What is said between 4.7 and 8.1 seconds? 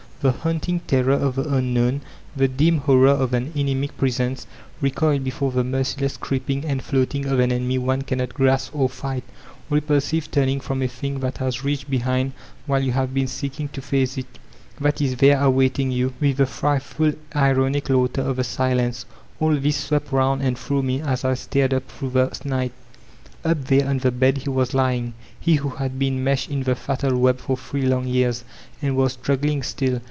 recoil before the merciless creeping and floating of an enemy one